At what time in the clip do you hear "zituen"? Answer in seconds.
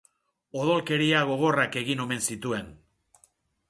2.31-2.77